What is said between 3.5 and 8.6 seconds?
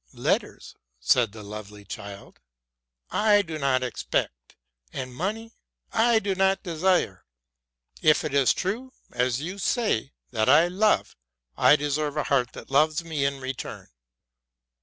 not expect; and money I do not desire. If it is